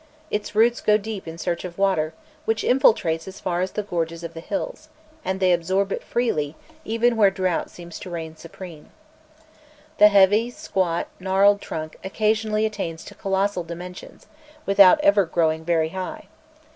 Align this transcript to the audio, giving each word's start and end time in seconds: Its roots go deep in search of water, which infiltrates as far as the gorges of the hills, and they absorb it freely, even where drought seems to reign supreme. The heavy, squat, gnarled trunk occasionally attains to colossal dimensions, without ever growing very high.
Its 0.31 0.55
roots 0.55 0.81
go 0.81 0.97
deep 0.97 1.27
in 1.27 1.37
search 1.37 1.63
of 1.63 1.77
water, 1.77 2.15
which 2.45 2.63
infiltrates 2.63 3.27
as 3.27 3.39
far 3.39 3.61
as 3.61 3.73
the 3.73 3.83
gorges 3.83 4.23
of 4.23 4.33
the 4.33 4.39
hills, 4.39 4.89
and 5.23 5.39
they 5.39 5.53
absorb 5.53 5.91
it 5.91 6.03
freely, 6.03 6.55
even 6.83 7.15
where 7.15 7.29
drought 7.29 7.69
seems 7.69 7.99
to 7.99 8.09
reign 8.09 8.35
supreme. 8.35 8.89
The 9.99 10.07
heavy, 10.07 10.49
squat, 10.49 11.07
gnarled 11.19 11.61
trunk 11.61 11.97
occasionally 12.03 12.65
attains 12.65 13.03
to 13.03 13.13
colossal 13.13 13.63
dimensions, 13.63 14.25
without 14.65 14.99
ever 15.01 15.23
growing 15.23 15.63
very 15.63 15.89
high. 15.89 16.25